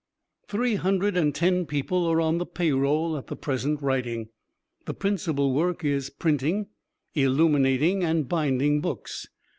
[0.47, 4.29] Three hundred ten people are on the payroll at the present writing.
[4.87, 6.69] The principal work is printing,
[7.13, 9.27] illuminating and binding books.